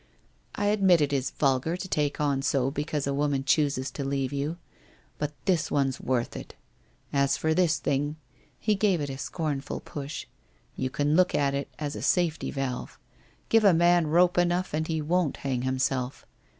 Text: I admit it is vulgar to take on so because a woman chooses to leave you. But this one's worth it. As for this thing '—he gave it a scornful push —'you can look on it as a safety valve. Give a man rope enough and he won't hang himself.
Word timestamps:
I 0.55 0.65
admit 0.69 0.99
it 0.99 1.13
is 1.13 1.29
vulgar 1.29 1.77
to 1.77 1.87
take 1.87 2.19
on 2.19 2.41
so 2.41 2.71
because 2.71 3.05
a 3.05 3.13
woman 3.13 3.43
chooses 3.43 3.91
to 3.91 4.03
leave 4.03 4.33
you. 4.33 4.57
But 5.19 5.31
this 5.45 5.69
one's 5.69 6.01
worth 6.01 6.35
it. 6.35 6.55
As 7.13 7.37
for 7.37 7.53
this 7.53 7.77
thing 7.77 8.15
'—he 8.59 8.73
gave 8.73 8.99
it 8.99 9.11
a 9.11 9.19
scornful 9.19 9.79
push 9.79 10.25
—'you 10.75 10.89
can 10.89 11.15
look 11.15 11.35
on 11.35 11.53
it 11.53 11.69
as 11.77 11.95
a 11.95 12.01
safety 12.01 12.49
valve. 12.49 12.97
Give 13.49 13.63
a 13.63 13.75
man 13.75 14.07
rope 14.07 14.39
enough 14.39 14.73
and 14.73 14.87
he 14.87 15.03
won't 15.03 15.37
hang 15.45 15.61
himself. 15.61 16.25